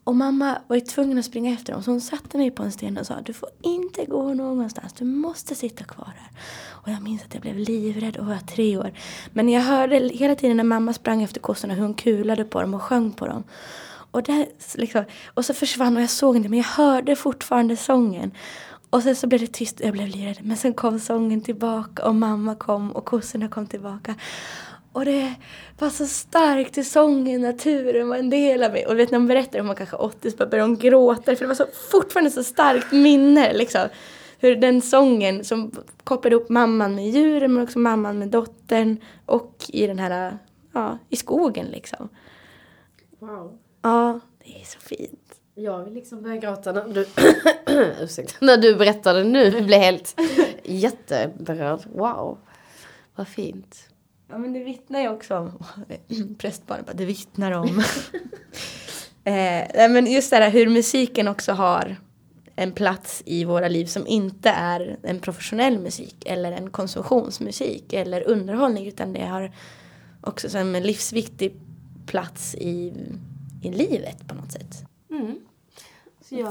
[0.03, 1.83] och mamma var ju tvungen att springa efter dem.
[1.83, 4.93] Så hon satte mig på en sten och sa du får inte gå någonstans.
[4.93, 6.29] Du måste sitta kvar här.
[6.69, 8.93] Och jag minns att jag blev livrädd och var tre år.
[9.31, 12.73] Men jag hörde hela tiden när mamma sprang efter kossorna hur hon kulade på dem
[12.73, 13.43] och sjöng på dem.
[14.11, 18.31] Och, där, liksom, och så försvann och jag såg inte men jag hörde fortfarande sången.
[18.89, 20.39] Och sen så blev det tyst och jag blev livrädd.
[20.41, 24.15] Men sen kom sången tillbaka och mamma kom och kossorna kom tillbaka.
[24.93, 25.33] Och det
[25.79, 28.85] var så starkt i sången, naturen var en del av mig.
[28.85, 31.47] Och vet när hon berättar om man kanske 80 så började hon gråta för det
[31.47, 33.87] var så, fortfarande så starkt minne liksom.
[34.39, 35.71] Hur den sången som
[36.03, 40.37] kopplade ihop mamman med djuren men också mamman med dottern och i den här,
[40.73, 42.09] ja, i skogen liksom.
[43.19, 43.57] Wow.
[43.81, 45.39] Ja, det är så fint.
[45.55, 47.07] Jag vill liksom börja gråta när du,
[48.03, 49.43] ursäkta, när du berättade nu.
[49.43, 50.15] Jag blev helt
[50.63, 51.81] jätteberörd.
[51.95, 52.37] Wow,
[53.15, 53.92] vad fint.
[54.33, 55.51] Ja men det vittnar ju också om,
[56.37, 57.67] prästbarnet bara, det vittnar om.
[59.23, 61.95] eh, men just det här hur musiken också har
[62.55, 68.27] en plats i våra liv som inte är en professionell musik eller en konsumtionsmusik eller
[68.27, 69.51] underhållning utan det har
[70.21, 71.55] också som en livsviktig
[72.05, 72.93] plats i,
[73.63, 74.85] i livet på något sätt.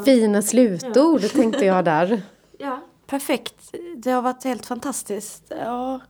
[0.04, 2.22] Fina slutord tänkte jag där.
[2.58, 3.74] Ja, perfekt.
[3.96, 5.42] Det har varit helt fantastiskt.
[5.48, 6.00] Ja,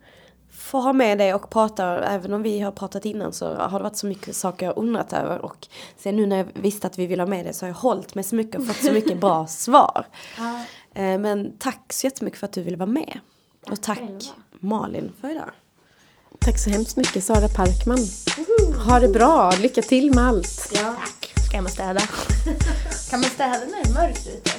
[0.72, 3.82] få ha med dig och prata, även om vi har pratat innan så har det
[3.82, 5.38] varit så mycket saker jag undrat över.
[5.44, 5.68] Och
[5.98, 8.14] sen nu när jag visste att vi vill ha med dig så har jag hållit
[8.14, 10.06] mig så mycket och fått så mycket bra svar.
[10.94, 13.18] Eh, Men tack så jättemycket för att du ville vara med.
[13.70, 14.00] och tack
[14.60, 15.50] Malin för idag.
[16.38, 17.98] Tack så hemskt mycket Sara Parkman.
[18.86, 20.72] Ha det bra, lycka till med allt.
[20.74, 20.94] Ja.
[20.98, 21.32] Tack.
[21.48, 22.00] Ska jag städa?
[23.10, 24.50] kan man städa när det är mörkt ute?